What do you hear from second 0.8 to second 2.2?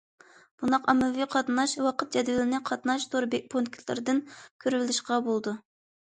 ئاممىۋى قاتناش ۋاقىت